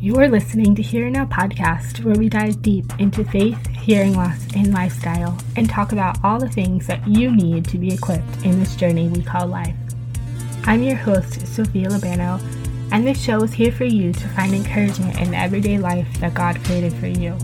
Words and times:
You're 0.00 0.28
listening 0.28 0.76
to 0.76 0.82
Here 0.82 1.10
Now 1.10 1.24
podcast, 1.24 2.04
where 2.04 2.14
we 2.14 2.28
dive 2.28 2.62
deep 2.62 2.84
into 3.00 3.24
faith, 3.24 3.66
hearing 3.66 4.14
loss, 4.14 4.46
and 4.54 4.72
lifestyle, 4.72 5.36
and 5.56 5.68
talk 5.68 5.90
about 5.90 6.22
all 6.22 6.38
the 6.38 6.48
things 6.48 6.86
that 6.86 7.04
you 7.08 7.34
need 7.34 7.64
to 7.64 7.78
be 7.78 7.92
equipped 7.92 8.44
in 8.44 8.60
this 8.60 8.76
journey 8.76 9.08
we 9.08 9.24
call 9.24 9.48
life. 9.48 9.74
I'm 10.62 10.84
your 10.84 10.94
host, 10.94 11.44
Sophia 11.48 11.88
Labano, 11.88 12.40
and 12.92 13.04
this 13.04 13.20
show 13.20 13.42
is 13.42 13.52
here 13.52 13.72
for 13.72 13.86
you 13.86 14.12
to 14.12 14.28
find 14.28 14.54
encouragement 14.54 15.18
in 15.18 15.32
the 15.32 15.36
everyday 15.36 15.78
life 15.78 16.06
that 16.20 16.32
God 16.32 16.62
created 16.64 16.92
for 16.92 17.08
you. 17.08 17.36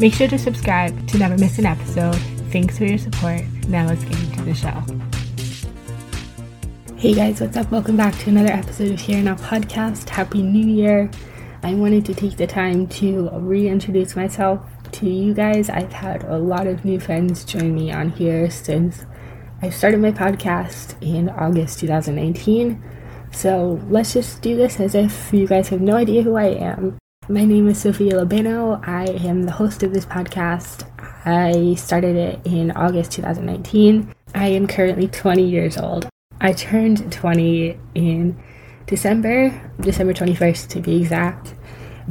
Make 0.00 0.14
sure 0.14 0.26
to 0.26 0.38
subscribe 0.40 1.06
to 1.10 1.18
never 1.18 1.38
miss 1.38 1.60
an 1.60 1.66
episode. 1.66 2.16
Thanks 2.50 2.76
for 2.76 2.86
your 2.86 2.98
support. 2.98 3.42
Now 3.68 3.86
let's 3.86 4.02
get 4.02 4.18
into 4.18 4.42
the 4.42 4.52
show. 4.52 4.82
Hey 6.96 7.14
guys, 7.14 7.40
what's 7.40 7.56
up? 7.56 7.70
Welcome 7.70 7.96
back 7.96 8.18
to 8.18 8.30
another 8.30 8.52
episode 8.52 8.90
of 8.90 9.00
Here 9.00 9.22
Now 9.22 9.36
Podcast. 9.36 10.08
Happy 10.08 10.42
New 10.42 10.66
Year. 10.66 11.08
I 11.62 11.74
wanted 11.74 12.04
to 12.06 12.14
take 12.14 12.36
the 12.36 12.46
time 12.46 12.86
to 12.88 13.30
reintroduce 13.32 14.14
myself 14.14 14.60
to 14.92 15.08
you 15.08 15.34
guys. 15.34 15.68
I've 15.70 15.92
had 15.92 16.24
a 16.24 16.38
lot 16.38 16.66
of 16.66 16.84
new 16.84 17.00
friends 17.00 17.44
join 17.44 17.74
me 17.74 17.90
on 17.90 18.10
here 18.10 18.50
since 18.50 19.04
I 19.62 19.70
started 19.70 20.00
my 20.00 20.12
podcast 20.12 21.00
in 21.00 21.28
August 21.30 21.80
2019. 21.80 22.82
So 23.32 23.80
let's 23.88 24.12
just 24.12 24.42
do 24.42 24.56
this 24.56 24.80
as 24.80 24.94
if 24.94 25.32
you 25.32 25.46
guys 25.46 25.68
have 25.68 25.80
no 25.80 25.96
idea 25.96 26.22
who 26.22 26.36
I 26.36 26.48
am. 26.48 26.98
My 27.28 27.44
name 27.44 27.68
is 27.68 27.80
Sophia 27.80 28.12
Labano. 28.12 28.86
I 28.86 29.06
am 29.26 29.42
the 29.42 29.52
host 29.52 29.82
of 29.82 29.92
this 29.92 30.06
podcast. 30.06 30.88
I 31.24 31.74
started 31.74 32.16
it 32.16 32.40
in 32.44 32.70
August 32.70 33.12
2019. 33.12 34.14
I 34.34 34.48
am 34.48 34.66
currently 34.66 35.08
20 35.08 35.42
years 35.42 35.76
old. 35.76 36.08
I 36.40 36.52
turned 36.52 37.10
20 37.10 37.78
in 37.94 38.40
December, 38.86 39.50
December 39.80 40.14
21st 40.14 40.68
to 40.68 40.80
be 40.80 40.96
exact. 40.96 41.54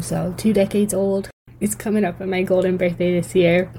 So, 0.01 0.33
two 0.37 0.51
decades 0.51 0.93
old. 0.93 1.29
It's 1.61 1.73
coming 1.73 2.03
up 2.03 2.19
on 2.19 2.29
my 2.29 2.43
golden 2.43 2.75
birthday 2.75 3.19
this 3.19 3.33
year. 3.33 3.71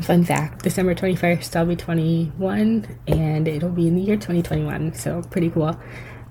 Fun 0.00 0.24
fact 0.24 0.62
December 0.62 0.94
21st, 0.94 1.56
I'll 1.56 1.66
be 1.66 1.76
21 1.76 2.86
and 3.08 3.48
it'll 3.48 3.70
be 3.70 3.88
in 3.88 3.96
the 3.96 4.02
year 4.02 4.14
2021. 4.14 4.94
So, 4.94 5.22
pretty 5.30 5.50
cool. 5.50 5.76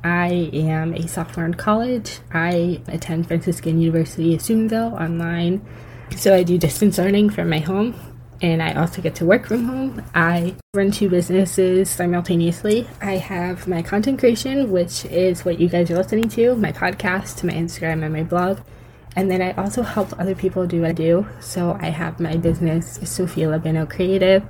I 0.03 0.49
am 0.53 0.93
a 0.93 1.07
sophomore 1.07 1.45
in 1.45 1.55
college. 1.55 2.19
I 2.31 2.81
attend 2.87 3.27
Franciscan 3.27 3.81
University 3.81 4.33
of 4.33 4.41
Steubenville 4.41 4.95
online. 4.95 5.61
So, 6.15 6.33
I 6.33 6.43
do 6.43 6.57
distance 6.57 6.99
learning 6.99 7.31
from 7.31 7.49
my 7.49 7.59
home 7.59 7.93
and 8.41 8.61
I 8.61 8.73
also 8.73 9.01
get 9.01 9.15
to 9.15 9.25
work 9.25 9.45
from 9.45 9.65
home. 9.65 10.03
I 10.15 10.55
run 10.73 10.91
two 10.91 11.09
businesses 11.09 11.89
simultaneously. 11.89 12.87
I 13.01 13.17
have 13.17 13.67
my 13.67 13.83
content 13.83 14.19
creation, 14.19 14.71
which 14.71 15.05
is 15.05 15.45
what 15.45 15.59
you 15.59 15.69
guys 15.69 15.91
are 15.91 15.95
listening 15.95 16.27
to, 16.29 16.55
my 16.55 16.71
podcast, 16.71 17.43
my 17.43 17.53
Instagram, 17.53 18.03
and 18.03 18.13
my 18.13 18.23
blog. 18.23 18.59
And 19.15 19.29
then 19.29 19.41
I 19.41 19.51
also 19.53 19.83
help 19.83 20.19
other 20.19 20.33
people 20.33 20.65
do 20.65 20.81
what 20.81 20.89
I 20.89 20.93
do. 20.93 21.27
So 21.39 21.77
I 21.79 21.89
have 21.89 22.19
my 22.19 22.37
business, 22.37 22.99
Sophia 23.03 23.47
Labano 23.47 23.87
Creative, 23.87 24.43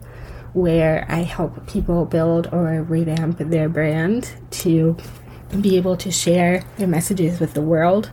where 0.53 1.05
I 1.09 1.23
help 1.23 1.67
people 1.67 2.05
build 2.05 2.47
or 2.53 2.83
revamp 2.83 3.39
their 3.39 3.67
brand 3.67 4.31
to 4.51 4.95
be 5.59 5.75
able 5.75 5.97
to 5.97 6.11
share 6.11 6.63
their 6.77 6.87
messages 6.87 7.39
with 7.39 7.53
the 7.53 7.61
world. 7.61 8.11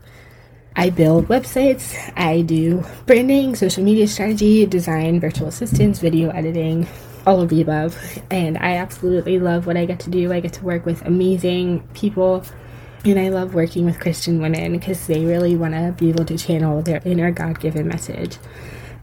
I 0.79 0.91
build 0.91 1.27
websites, 1.27 1.93
I 2.17 2.43
do 2.43 2.85
branding, 3.05 3.57
social 3.57 3.83
media 3.83 4.07
strategy, 4.07 4.65
design, 4.65 5.19
virtual 5.19 5.49
assistants, 5.49 5.99
video 5.99 6.31
editing, 6.31 6.87
all 7.27 7.41
of 7.41 7.49
the 7.49 7.61
above. 7.61 7.99
And 8.31 8.57
I 8.57 8.77
absolutely 8.77 9.41
love 9.41 9.67
what 9.67 9.77
I 9.77 9.87
get 9.87 9.99
to 10.01 10.11
do. 10.11 10.33
I 10.33 10.39
get 10.39 10.53
to 10.53 10.65
work 10.65 10.87
with 10.87 11.05
amazing 11.05 11.81
people. 11.95 12.45
And 13.05 13.19
I 13.19 13.31
love 13.31 13.55
working 13.55 13.87
with 13.87 13.99
Christian 13.99 14.41
women 14.41 14.71
because 14.71 15.09
they 15.09 15.25
really 15.25 15.57
want 15.57 15.75
to 15.75 15.97
be 15.99 16.11
able 16.11 16.25
to 16.27 16.39
channel 16.39 16.81
their 16.81 17.03
inner 17.05 17.33
God 17.33 17.59
given 17.59 17.89
message 17.89 18.39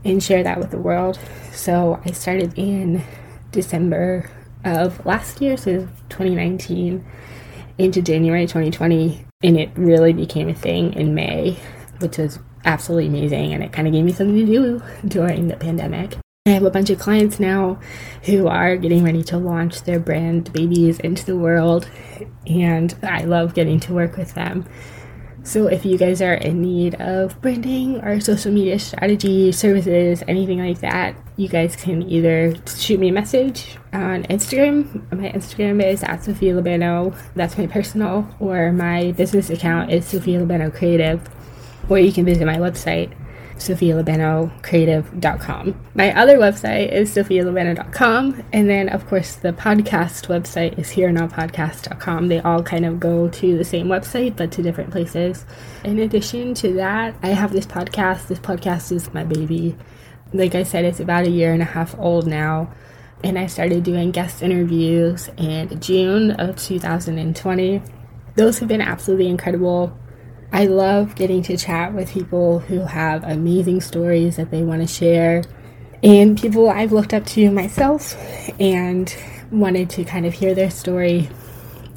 and 0.06 0.24
share 0.24 0.44
that 0.44 0.58
with 0.58 0.72
the 0.72 0.78
world. 0.78 1.20
So 1.52 2.00
I 2.06 2.12
started 2.12 2.54
in 2.58 3.04
December 3.52 4.30
of 4.64 5.06
last 5.06 5.42
year, 5.42 5.58
so 5.58 5.90
2019, 6.08 7.04
into 7.78 8.02
January 8.02 8.46
2020 8.46 9.26
and 9.44 9.58
it 9.58 9.70
really 9.76 10.14
became 10.14 10.50
a 10.50 10.56
thing 10.56 10.94
in 10.94 11.14
May, 11.14 11.58
which 12.00 12.18
was 12.18 12.40
absolutely 12.64 13.08
amazing. 13.08 13.54
And 13.54 13.64
it 13.64 13.72
kind 13.72 13.88
of 13.88 13.94
gave 13.94 14.04
me 14.04 14.12
something 14.12 14.36
to 14.36 14.46
do 14.46 14.82
during 15.08 15.48
the 15.48 15.56
pandemic. 15.56 16.18
I 16.48 16.52
have 16.52 16.64
a 16.64 16.70
bunch 16.70 16.92
of 16.92 17.00
clients 17.00 17.40
now 17.40 17.80
who 18.24 18.48
are 18.48 18.78
getting 18.78 19.04
ready 19.04 19.24
to 19.26 19.38
launch 19.38 19.82
their 19.82 20.00
brand 20.00 20.54
babies 20.54 21.00
into 21.00 21.26
the 21.26 21.36
world, 21.36 21.90
and 22.46 22.96
I 23.02 23.24
love 23.24 23.56
getting 23.56 23.80
to 23.82 23.94
work 23.94 24.16
with 24.16 24.36
them. 24.36 24.68
So, 25.46 25.68
if 25.68 25.86
you 25.86 25.96
guys 26.00 26.24
are 26.24 26.34
in 26.34 26.64
need 26.64 26.96
of 26.96 27.40
branding 27.40 28.04
or 28.04 28.20
social 28.20 28.52
media 28.52 28.80
strategy 28.80 29.52
services, 29.52 30.24
anything 30.28 30.58
like 30.58 30.80
that, 30.80 31.16
you 31.38 31.48
guys 31.48 31.76
can 31.76 32.02
either 32.02 32.56
shoot 32.66 33.00
me 33.00 33.10
a 33.10 33.14
message 33.14 33.78
on 33.94 34.24
Instagram. 34.24 35.04
My 35.12 35.30
Instagram 35.30 35.86
is 35.86 36.02
at 36.02 36.24
Sophia 36.24 36.56
Labano. 36.56 37.16
That's 37.36 37.60
my 37.60 37.68
personal, 37.68 38.28
or 38.40 38.72
my 38.72 39.12
business 39.12 39.52
account 39.52 39.92
is 39.92 40.08
Sophia 40.08 40.42
Labano 40.42 40.74
Creative. 40.74 41.22
Or 41.90 42.00
you 42.00 42.12
can 42.12 42.26
visit 42.26 42.48
my 42.48 42.58
website, 42.58 43.14
sophialabanocreative.com. 43.58 45.76
My 45.94 46.16
other 46.16 46.38
website 46.38 46.92
is 46.92 47.16
sophialabano.com. 47.16 48.44
And 48.54 48.70
then, 48.70 48.90
of 48.90 49.08
course, 49.08 49.36
the 49.36 49.54
podcast 49.54 50.28
website 50.28 50.78
is 50.78 50.92
herenowpodcast.com. 50.92 52.28
They 52.28 52.40
all 52.40 52.62
kind 52.64 52.86
of 52.86 53.00
go 53.00 53.30
to 53.30 53.58
the 53.58 53.64
same 53.64 53.88
website, 53.88 54.36
but 54.36 54.52
to 54.54 54.62
different 54.62 54.92
places. 54.92 55.46
In 55.84 55.98
addition 56.00 56.54
to 56.56 56.74
that, 56.74 57.16
I 57.24 57.30
have 57.30 57.54
this 57.54 57.66
podcast. 57.66 58.28
This 58.28 58.40
podcast 58.40 58.92
is 58.92 59.14
my 59.14 59.24
baby. 59.24 59.78
Like 60.34 60.56
I 60.56 60.64
said, 60.64 60.84
it's 60.86 61.00
about 61.00 61.26
a 61.26 61.30
year 61.30 61.54
and 61.54 61.62
a 61.62 61.66
half 61.66 61.98
old 61.98 62.28
now. 62.28 62.74
And 63.24 63.40
I 63.40 63.46
started 63.48 63.84
doing 63.84 64.12
guest 64.12 64.44
interviews 64.44 65.30
in 65.38 65.80
June 65.80 66.32
of 66.32 66.58
2020. 66.58 67.82
Those 68.36 68.60
have 68.60 68.68
been 68.68 68.82
absolutely 68.82 69.28
incredible 69.28 69.98
I 70.56 70.68
love 70.68 71.16
getting 71.16 71.44
to 71.44 71.58
chat 71.58 71.94
with 71.94 72.10
people 72.14 72.60
who 72.60 72.80
have 72.80 73.26
amazing 73.26 73.82
stories 73.82 74.38
that 74.38 74.52
they 74.52 74.64
want 74.64 74.82
to 74.84 74.88
share 74.88 75.44
and 76.02 76.40
people 76.40 76.70
I've 76.70 76.94
looked 76.94 77.14
up 77.14 77.26
to 77.26 77.52
myself 77.52 78.16
and 78.58 79.14
wanted 79.52 79.90
to 79.90 80.06
kind 80.06 80.26
of 80.26 80.34
hear 80.34 80.56
their 80.56 80.72
story 80.72 81.28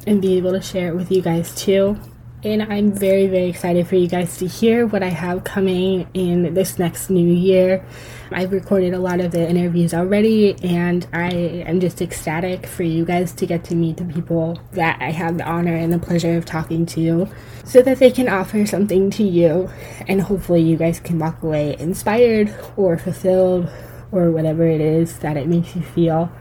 and 0.05 0.21
be 0.21 0.35
able 0.35 0.51
to 0.51 0.61
share 0.61 0.89
it 0.89 0.95
with 0.97 1.09
you 1.09 1.21
guys 1.21 1.55
too. 1.55 1.97
And 2.41 2.63
I'm 2.63 2.93
very, 2.93 3.27
very 3.27 3.49
excited 3.49 3.85
for 3.85 3.95
you 3.95 4.07
guys 4.07 4.37
to 4.37 4.47
hear 4.47 4.87
what 4.87 5.03
I 5.03 5.09
have 5.09 5.43
coming 5.43 6.07
in 6.13 6.53
this 6.53 6.79
next 6.79 7.09
new 7.09 7.27
year. 7.27 7.85
I've 8.31 8.53
recorded 8.53 8.93
a 8.93 8.99
lot 8.99 9.19
of 9.19 9.31
the 9.31 9.45
interviews 9.45 9.93
already, 9.93 10.55
and 10.63 11.05
I 11.11 11.31
am 11.31 11.81
just 11.81 12.01
ecstatic 12.01 12.65
for 12.65 12.83
you 12.83 13.03
guys 13.03 13.33
to 13.33 13.45
get 13.45 13.65
to 13.65 13.75
meet 13.75 13.97
the 13.97 14.05
people 14.05 14.57
that 14.71 15.01
I 15.01 15.11
have 15.11 15.37
the 15.37 15.43
honor 15.43 15.75
and 15.75 15.91
the 15.91 15.99
pleasure 15.99 16.37
of 16.37 16.45
talking 16.45 16.85
to 16.87 17.27
so 17.65 17.81
that 17.81 17.99
they 17.99 18.09
can 18.09 18.29
offer 18.29 18.65
something 18.65 19.09
to 19.11 19.23
you. 19.23 19.69
And 20.07 20.21
hopefully, 20.21 20.61
you 20.61 20.77
guys 20.77 21.01
can 21.01 21.19
walk 21.19 21.43
away 21.43 21.75
inspired 21.77 22.55
or 22.77 22.97
fulfilled 22.97 23.69
or 24.13 24.31
whatever 24.31 24.65
it 24.65 24.79
is 24.79 25.19
that 25.19 25.35
it 25.35 25.47
makes 25.47 25.75
you 25.75 25.81
feel 25.81 26.31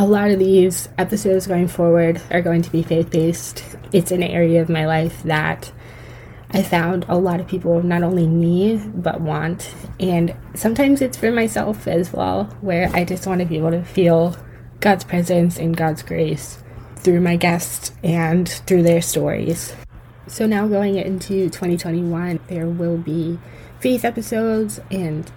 a 0.00 0.06
lot 0.06 0.30
of 0.30 0.38
these 0.38 0.88
episodes 0.96 1.46
going 1.46 1.68
forward 1.68 2.22
are 2.30 2.40
going 2.40 2.62
to 2.62 2.70
be 2.70 2.82
faith 2.82 3.10
based. 3.10 3.62
It's 3.92 4.10
an 4.10 4.22
area 4.22 4.62
of 4.62 4.70
my 4.70 4.86
life 4.86 5.22
that 5.24 5.70
I 6.52 6.62
found 6.62 7.04
a 7.06 7.18
lot 7.18 7.38
of 7.38 7.46
people 7.46 7.82
not 7.82 8.02
only 8.02 8.26
need 8.26 9.02
but 9.02 9.20
want. 9.20 9.74
And 10.00 10.34
sometimes 10.54 11.02
it's 11.02 11.18
for 11.18 11.30
myself 11.30 11.86
as 11.86 12.14
well, 12.14 12.44
where 12.62 12.88
I 12.94 13.04
just 13.04 13.26
want 13.26 13.40
to 13.40 13.46
be 13.46 13.58
able 13.58 13.72
to 13.72 13.84
feel 13.84 14.38
God's 14.80 15.04
presence 15.04 15.58
and 15.58 15.76
God's 15.76 16.02
grace 16.02 16.64
through 16.96 17.20
my 17.20 17.36
guests 17.36 17.92
and 18.02 18.48
through 18.48 18.84
their 18.84 19.02
stories. 19.02 19.76
So 20.28 20.46
now 20.46 20.66
going 20.66 20.96
into 20.96 21.50
2021, 21.50 22.40
there 22.46 22.68
will 22.68 22.96
be 22.96 23.38
faith 23.80 24.06
episodes, 24.06 24.80
and 24.90 25.30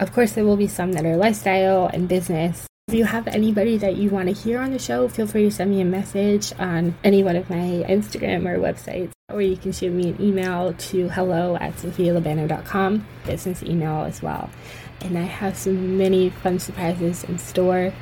of 0.00 0.14
course, 0.14 0.32
there 0.32 0.46
will 0.46 0.56
be 0.56 0.68
some 0.68 0.92
that 0.92 1.04
are 1.04 1.18
lifestyle 1.18 1.88
and 1.92 2.08
business. 2.08 2.66
If 2.88 2.94
you 2.94 3.04
have 3.04 3.26
anybody 3.26 3.78
that 3.78 3.96
you 3.96 4.10
want 4.10 4.28
to 4.28 4.32
hear 4.32 4.60
on 4.60 4.70
the 4.70 4.78
show, 4.78 5.08
feel 5.08 5.26
free 5.26 5.42
to 5.42 5.50
send 5.50 5.72
me 5.72 5.80
a 5.80 5.84
message 5.84 6.52
on 6.56 6.96
any 7.02 7.24
one 7.24 7.34
of 7.34 7.50
my 7.50 7.84
Instagram 7.88 8.48
or 8.48 8.60
websites, 8.60 9.10
or 9.28 9.42
you 9.42 9.56
can 9.56 9.72
shoot 9.72 9.92
me 9.92 10.10
an 10.10 10.22
email 10.22 10.72
to 10.72 11.08
hello 11.08 11.56
at 11.56 11.74
sophialabano.com, 11.74 13.04
business 13.24 13.64
email 13.64 14.04
as 14.04 14.22
well. 14.22 14.48
And 15.00 15.18
I 15.18 15.22
have 15.22 15.56
some 15.56 15.98
many 15.98 16.30
fun 16.30 16.60
surprises 16.60 17.24
in 17.24 17.40
store, 17.40 17.92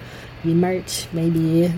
maybe 0.44 0.54
merch, 0.54 1.08
maybe 1.14 1.72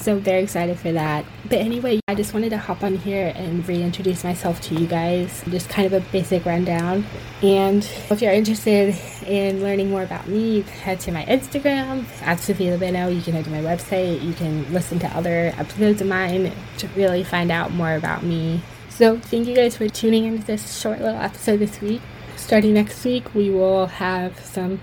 so 0.00 0.18
very 0.18 0.42
excited 0.42 0.78
for 0.78 0.92
that. 0.92 1.24
But 1.44 1.58
anyway, 1.58 2.00
I 2.08 2.14
just 2.14 2.34
wanted 2.34 2.50
to 2.50 2.58
hop 2.58 2.82
on 2.82 2.96
here 2.96 3.32
and 3.34 3.66
reintroduce 3.66 4.24
myself 4.24 4.60
to 4.62 4.74
you 4.74 4.86
guys. 4.86 5.42
Just 5.48 5.68
kind 5.68 5.86
of 5.86 5.92
a 5.92 6.00
basic 6.10 6.44
rundown. 6.44 7.04
And 7.42 7.84
if 8.10 8.22
you're 8.22 8.32
interested 8.32 8.96
in 9.26 9.62
learning 9.62 9.90
more 9.90 10.02
about 10.02 10.26
me, 10.28 10.62
head 10.62 11.00
to 11.00 11.12
my 11.12 11.24
Instagram 11.26 12.06
at 12.22 12.40
Sophia 12.40 12.76
Labano. 12.76 13.14
You 13.14 13.22
can 13.22 13.34
head 13.34 13.44
to 13.44 13.50
my 13.50 13.60
website. 13.60 14.22
You 14.22 14.32
can 14.32 14.72
listen 14.72 14.98
to 15.00 15.06
other 15.16 15.52
episodes 15.56 16.00
of 16.00 16.08
mine 16.08 16.52
to 16.78 16.88
really 16.88 17.24
find 17.24 17.50
out 17.50 17.72
more 17.72 17.94
about 17.94 18.22
me. 18.22 18.62
So, 18.88 19.18
thank 19.18 19.48
you 19.48 19.56
guys 19.56 19.76
for 19.76 19.88
tuning 19.88 20.26
into 20.26 20.44
this 20.44 20.78
short 20.78 21.00
little 21.00 21.20
episode 21.20 21.58
this 21.58 21.80
week. 21.80 22.02
Starting 22.36 22.74
next 22.74 23.04
week, 23.04 23.34
we 23.34 23.50
will 23.50 23.86
have 23.86 24.38
some 24.40 24.80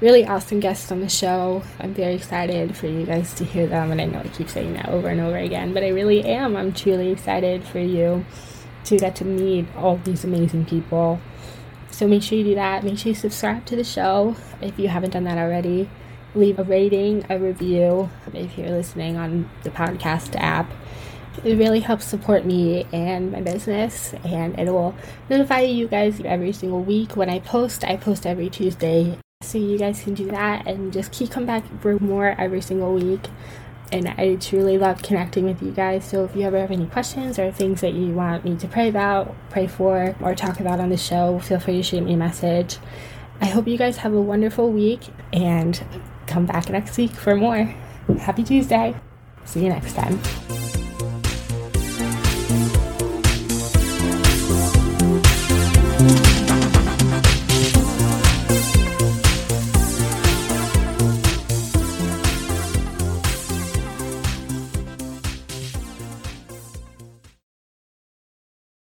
really 0.00 0.26
awesome 0.26 0.60
guests 0.60 0.92
on 0.92 1.00
the 1.00 1.08
show. 1.08 1.62
I'm 1.80 1.94
very 1.94 2.14
excited 2.14 2.76
for 2.76 2.86
you 2.86 3.06
guys 3.06 3.32
to 3.34 3.44
hear 3.44 3.66
them, 3.66 3.90
and 3.90 4.00
I 4.00 4.04
know 4.04 4.20
I 4.20 4.28
keep 4.28 4.48
saying 4.48 4.74
that 4.74 4.88
over 4.88 5.08
and 5.08 5.20
over 5.20 5.36
again, 5.36 5.72
but 5.72 5.82
I 5.82 5.88
really 5.88 6.22
am. 6.24 6.56
I'm 6.56 6.72
truly 6.72 7.10
excited 7.10 7.64
for 7.64 7.78
you 7.78 8.24
to 8.84 8.98
get 8.98 9.16
to 9.16 9.24
meet 9.24 9.66
all 9.74 9.96
these 9.98 10.24
amazing 10.24 10.66
people. 10.66 11.20
So 11.90 12.06
make 12.06 12.22
sure 12.22 12.36
you 12.36 12.44
do 12.44 12.54
that. 12.56 12.84
Make 12.84 12.98
sure 12.98 13.10
you 13.10 13.14
subscribe 13.14 13.64
to 13.66 13.76
the 13.76 13.84
show 13.84 14.36
if 14.60 14.78
you 14.78 14.88
haven't 14.88 15.10
done 15.10 15.24
that 15.24 15.38
already. 15.38 15.88
Leave 16.34 16.58
a 16.58 16.64
rating, 16.64 17.24
a 17.30 17.38
review 17.38 18.10
if 18.34 18.58
you're 18.58 18.68
listening 18.68 19.16
on 19.16 19.48
the 19.62 19.70
podcast 19.70 20.36
app. 20.38 20.70
It 21.42 21.56
really 21.56 21.80
helps 21.80 22.04
support 22.04 22.44
me 22.44 22.86
and 22.92 23.32
my 23.32 23.40
business, 23.40 24.14
and 24.24 24.58
it 24.58 24.70
will 24.70 24.94
notify 25.30 25.60
you 25.60 25.88
guys 25.88 26.20
every 26.22 26.52
single 26.52 26.82
week 26.82 27.16
when 27.16 27.30
I 27.30 27.38
post. 27.38 27.84
I 27.84 27.96
post 27.96 28.26
every 28.26 28.50
Tuesday 28.50 29.18
so 29.46 29.58
you 29.58 29.78
guys 29.78 30.02
can 30.02 30.14
do 30.14 30.26
that 30.30 30.66
and 30.66 30.92
just 30.92 31.12
keep 31.12 31.30
coming 31.30 31.46
back 31.46 31.64
for 31.80 31.98
more 31.98 32.34
every 32.38 32.60
single 32.60 32.94
week. 32.94 33.26
And 33.92 34.08
I 34.08 34.34
truly 34.36 34.78
love 34.78 35.02
connecting 35.02 35.44
with 35.44 35.62
you 35.62 35.70
guys. 35.70 36.04
So 36.04 36.24
if 36.24 36.34
you 36.34 36.42
ever 36.42 36.58
have 36.58 36.72
any 36.72 36.86
questions 36.86 37.38
or 37.38 37.52
things 37.52 37.80
that 37.82 37.94
you 37.94 38.12
want 38.12 38.44
me 38.44 38.56
to 38.56 38.66
pray 38.66 38.88
about, 38.88 39.34
pray 39.50 39.68
for, 39.68 40.16
or 40.20 40.34
talk 40.34 40.58
about 40.58 40.80
on 40.80 40.88
the 40.88 40.96
show, 40.96 41.38
feel 41.38 41.60
free 41.60 41.76
to 41.76 41.82
shoot 41.82 42.02
me 42.02 42.14
a 42.14 42.16
message. 42.16 42.78
I 43.40 43.46
hope 43.46 43.68
you 43.68 43.78
guys 43.78 43.98
have 43.98 44.12
a 44.12 44.20
wonderful 44.20 44.72
week 44.72 45.00
and 45.32 45.80
come 46.26 46.46
back 46.46 46.68
next 46.68 46.96
week 46.96 47.12
for 47.12 47.36
more. 47.36 47.74
Happy 48.18 48.42
Tuesday. 48.42 48.96
See 49.44 49.62
you 49.62 49.68
next 49.68 49.94
time. 49.94 50.55